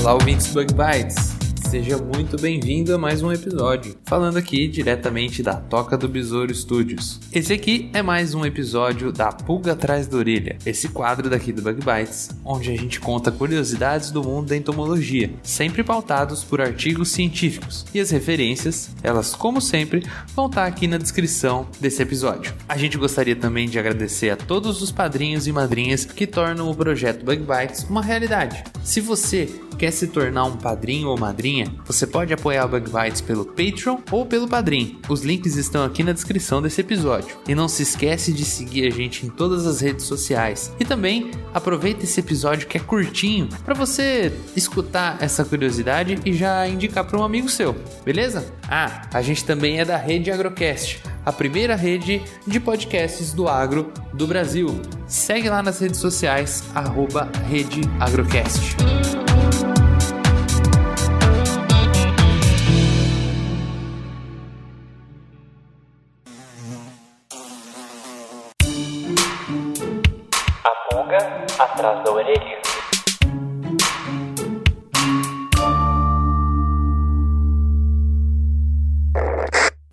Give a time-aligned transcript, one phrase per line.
[0.00, 1.40] Olá, ouvintes Bug Bites!
[1.68, 7.20] Seja muito bem-vindo a mais um episódio, falando aqui diretamente da Toca do Besouro Studios.
[7.32, 11.62] Esse aqui é mais um episódio da Pulga Atrás da Orelha, esse quadro daqui do
[11.62, 17.12] Bug Bites, onde a gente conta curiosidades do mundo da entomologia, sempre pautados por artigos
[17.12, 17.86] científicos.
[17.94, 20.02] E as referências, elas como sempre,
[20.34, 22.52] vão estar aqui na descrição desse episódio.
[22.68, 26.74] A gente gostaria também de agradecer a todos os padrinhos e madrinhas que tornam o
[26.74, 28.64] projeto Bug Bites uma realidade.
[28.82, 29.48] Se você
[29.80, 33.96] quer se tornar um padrinho ou madrinha, você pode apoiar o Bug Bites pelo Patreon
[34.10, 35.00] ou pelo Padrim.
[35.08, 37.38] Os links estão aqui na descrição desse episódio.
[37.48, 40.70] E não se esquece de seguir a gente em todas as redes sociais.
[40.78, 46.68] E também aproveita esse episódio que é curtinho para você escutar essa curiosidade e já
[46.68, 48.52] indicar para um amigo seu, beleza?
[48.68, 53.90] Ah, a gente também é da Rede Agrocast, a primeira rede de podcasts do agro
[54.12, 54.78] do Brasil.
[55.06, 58.76] Segue lá nas redes sociais, arroba Rede Agrocast.
[71.10, 71.18] Pulga
[71.58, 72.60] atrás da orelha.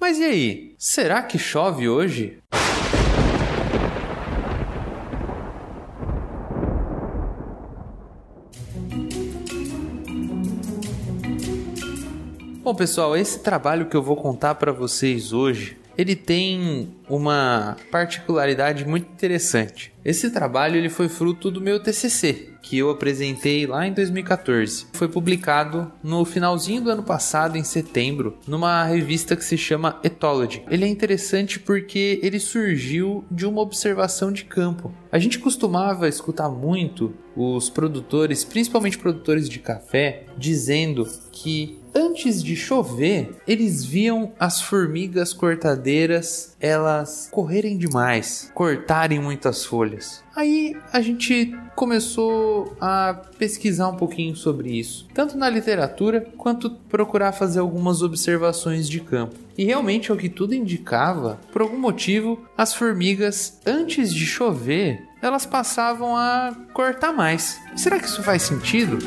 [0.00, 2.38] Mas e aí, será que chove hoje?
[12.62, 18.86] Bom, pessoal, esse trabalho que eu vou contar para vocês hoje, ele tem uma particularidade
[18.86, 19.91] muito interessante.
[20.04, 24.86] Esse trabalho ele foi fruto do meu TCC, que eu apresentei lá em 2014.
[24.92, 30.64] Foi publicado no finalzinho do ano passado, em setembro, numa revista que se chama Ethology.
[30.68, 34.92] Ele é interessante porque ele surgiu de uma observação de campo.
[35.10, 42.56] A gente costumava escutar muito os produtores, principalmente produtores de café, dizendo que antes de
[42.56, 49.91] chover, eles viam as formigas cortadeiras elas correrem demais, cortarem muitas folhas.
[50.34, 57.32] Aí a gente começou a pesquisar um pouquinho sobre isso, tanto na literatura quanto procurar
[57.32, 59.34] fazer algumas observações de campo.
[59.56, 65.44] E realmente, ao que tudo indicava, por algum motivo, as formigas, antes de chover, elas
[65.44, 67.60] passavam a cortar mais.
[67.76, 68.98] Será que isso faz sentido?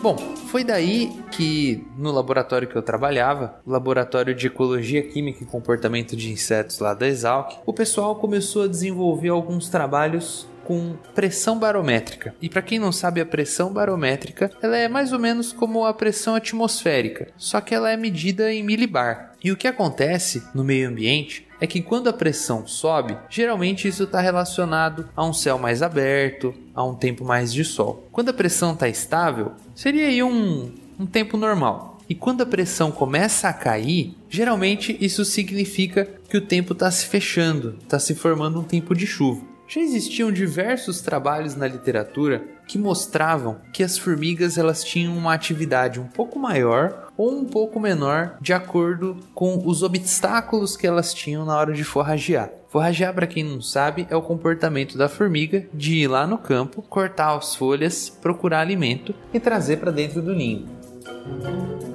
[0.00, 0.16] Bom,
[0.46, 6.32] foi daí que no laboratório que eu trabalhava, laboratório de ecologia química e comportamento de
[6.32, 12.34] insetos lá da Exalc, o pessoal começou a desenvolver alguns trabalhos com pressão barométrica.
[12.42, 15.94] E para quem não sabe, a pressão barométrica, ela é mais ou menos como a
[15.94, 19.32] pressão atmosférica, só que ela é medida em milibar.
[19.42, 24.02] E o que acontece no meio ambiente é que quando a pressão sobe, geralmente isso
[24.02, 28.08] está relacionado a um céu mais aberto, a um tempo mais de sol.
[28.10, 31.98] Quando a pressão está estável, seria aí um, um tempo normal.
[32.08, 37.06] E quando a pressão começa a cair, geralmente isso significa que o tempo está se
[37.06, 39.42] fechando, está se formando um tempo de chuva.
[39.68, 46.00] Já existiam diversos trabalhos na literatura que mostravam que as formigas elas tinham uma atividade
[46.00, 51.44] um pouco maior ou um pouco menor de acordo com os obstáculos que elas tinham
[51.44, 52.50] na hora de forragear.
[52.68, 56.82] Forragear, para quem não sabe, é o comportamento da formiga de ir lá no campo,
[56.82, 60.77] cortar as folhas, procurar alimento e trazer para dentro do ninho.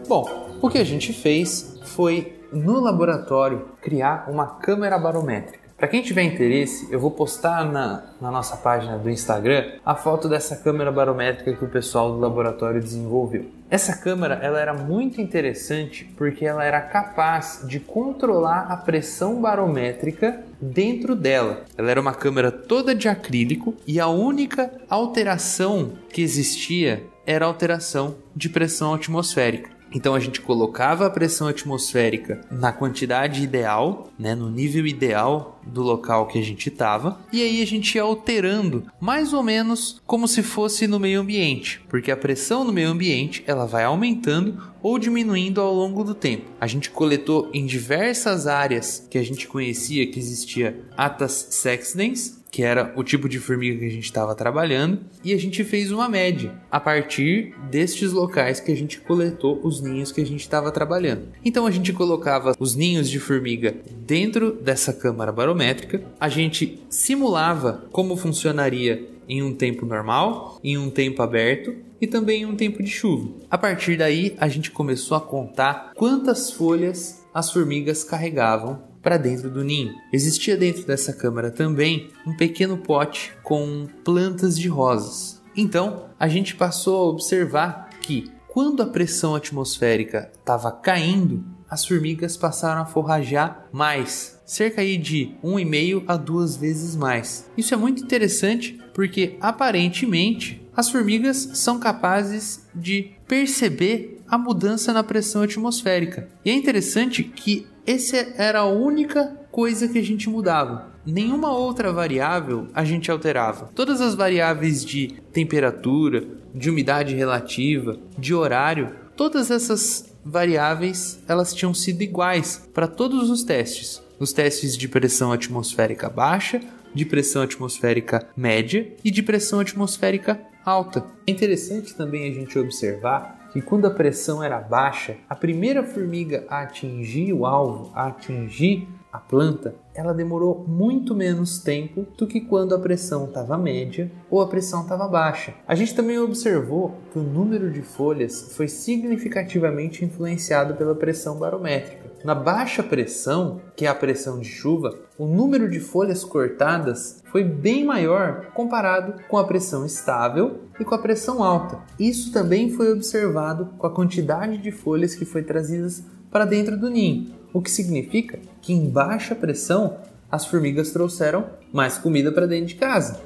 [0.07, 5.63] Bom, o que a gente fez foi no laboratório criar uma câmera barométrica.
[5.83, 10.29] Para quem tiver interesse, eu vou postar na, na, nossa página do Instagram a foto
[10.29, 13.47] dessa câmera barométrica que o pessoal do laboratório desenvolveu.
[13.69, 20.45] Essa câmera ela era muito interessante porque ela era capaz de controlar a pressão barométrica
[20.61, 21.65] dentro dela.
[21.77, 28.15] Ela era uma câmera toda de acrílico e a única alteração que existia era alteração
[28.35, 29.73] de pressão atmosférica.
[29.93, 35.83] Então a gente colocava a pressão atmosférica na quantidade ideal, né, no nível ideal do
[35.83, 40.27] local que a gente estava, e aí a gente ia alterando mais ou menos como
[40.27, 44.97] se fosse no meio ambiente, porque a pressão no meio ambiente ela vai aumentando ou
[44.97, 46.51] diminuindo ao longo do tempo.
[46.59, 52.61] A gente coletou em diversas áreas que a gente conhecia que existia Atas sexdens, que
[52.61, 56.07] era o tipo de formiga que a gente estava trabalhando, e a gente fez uma
[56.07, 60.71] média a partir destes locais que a gente coletou os ninhos que a gente estava
[60.71, 61.29] trabalhando.
[61.43, 67.85] Então a gente colocava os ninhos de formiga dentro dessa câmara barométrica, a gente simulava
[67.91, 72.83] como funcionaria em um tempo normal, em um tempo aberto e também em um tempo
[72.83, 73.31] de chuva.
[73.49, 79.51] A partir daí, a gente começou a contar quantas folhas as formigas carregavam para dentro
[79.51, 79.93] do ninho.
[80.11, 85.43] Existia dentro dessa câmara também um pequeno pote com plantas de rosas.
[85.55, 92.37] Então, a gente passou a observar que quando a pressão atmosférica estava caindo, as formigas
[92.37, 97.49] passaram a forragear mais, cerca aí de 1,5 a 2 vezes mais.
[97.57, 105.03] Isso é muito interessante porque aparentemente as formigas são capazes de perceber a mudança na
[105.03, 106.27] pressão atmosférica.
[106.45, 110.91] E é interessante que essa era a única coisa que a gente mudava.
[111.05, 113.69] Nenhuma outra variável a gente alterava.
[113.75, 116.23] Todas as variáveis de temperatura,
[116.55, 123.43] de umidade relativa, de horário, todas essas variáveis elas tinham sido iguais para todos os
[123.43, 124.01] testes.
[124.17, 126.61] Os testes de pressão atmosférica baixa,
[126.93, 131.05] de pressão atmosférica média e de pressão atmosférica alta.
[131.27, 136.43] É interessante também a gente observar que quando a pressão era baixa, a primeira formiga
[136.49, 142.41] a atingir o alvo, a atingir a planta, ela demorou muito menos tempo do que
[142.41, 145.53] quando a pressão estava média ou a pressão estava baixa.
[145.67, 152.02] A gente também observou que o número de folhas foi significativamente influenciado pela pressão barométrica.
[152.23, 157.43] Na baixa pressão, que é a pressão de chuva, o número de folhas cortadas foi
[157.43, 161.79] bem maior comparado com a pressão estável e com a pressão alta.
[161.99, 166.89] Isso também foi observado com a quantidade de folhas que foi trazidas para dentro do
[166.89, 169.97] ninho o que significa que em baixa pressão
[170.29, 173.21] as formigas trouxeram mais comida para dentro de casa.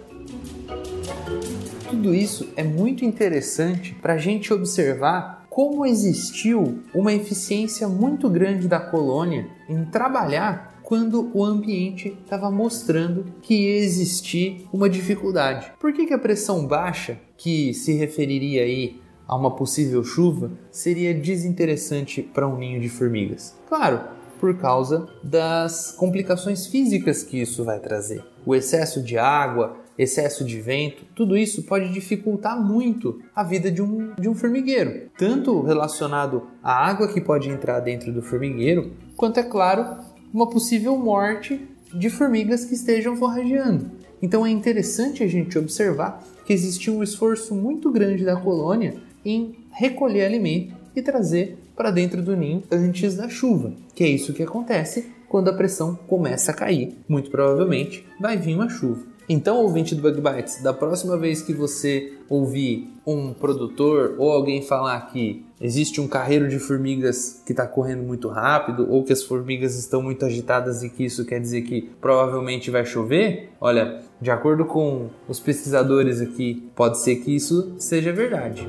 [1.90, 8.68] Tudo isso é muito interessante para a gente observar como existiu uma eficiência muito grande
[8.68, 15.74] da colônia em trabalhar quando o ambiente estava mostrando que ia existir uma dificuldade.
[15.80, 21.12] Por que, que a pressão baixa, que se referiria aí a uma possível chuva, seria
[21.12, 23.58] desinteressante para um ninho de formigas?
[23.68, 24.02] Claro,
[24.40, 28.24] por causa das complicações físicas que isso vai trazer.
[28.46, 33.82] O excesso de água, excesso de vento, tudo isso pode dificultar muito a vida de
[33.82, 39.40] um, de um formigueiro, tanto relacionado à água que pode entrar dentro do formigueiro, quanto,
[39.40, 40.04] é claro,
[40.34, 41.60] uma possível morte
[41.94, 43.90] de formigas que estejam forrageando.
[44.22, 49.56] Então é interessante a gente observar que existe um esforço muito grande da colônia em
[49.72, 54.42] recolher alimento e trazer para dentro do ninho antes da chuva, que é isso que
[54.42, 56.98] acontece quando a pressão começa a cair.
[57.08, 59.17] Muito provavelmente vai vir uma chuva.
[59.30, 64.62] Então, ouvinte do Bug Bites, da próxima vez que você ouvir um produtor ou alguém
[64.62, 69.24] falar que existe um carreiro de formigas que está correndo muito rápido ou que as
[69.24, 74.32] formigas estão muito agitadas e que isso quer dizer que provavelmente vai chover, olha, de
[74.32, 78.66] acordo com os pesquisadores aqui, pode ser que isso seja verdade.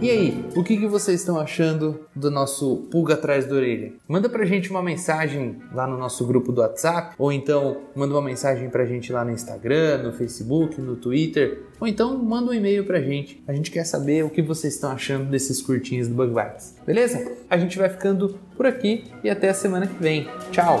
[0.00, 3.92] E aí, o que, que vocês estão achando do nosso pulga atrás da orelha?
[4.08, 8.22] Manda pra gente uma mensagem lá no nosso grupo do WhatsApp, ou então manda uma
[8.22, 12.84] mensagem pra gente lá no Instagram, no Facebook, no Twitter, ou então manda um e-mail
[12.84, 13.42] pra gente.
[13.46, 16.76] A gente quer saber o que vocês estão achando desses curtinhos do Bug Bites.
[16.86, 17.36] Beleza?
[17.50, 20.26] A gente vai ficando por aqui e até a semana que vem.
[20.50, 20.80] Tchau!